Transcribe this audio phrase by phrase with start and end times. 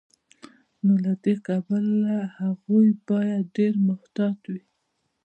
[0.85, 4.61] نو له دې کبله هغوی باید ډیر محتاط وي.